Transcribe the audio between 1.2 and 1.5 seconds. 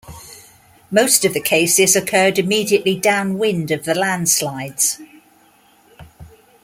of the